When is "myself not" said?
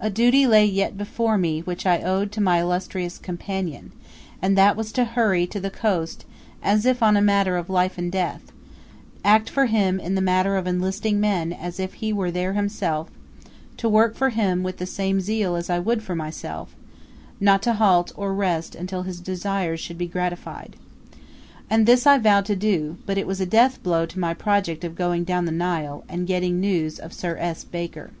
16.14-17.60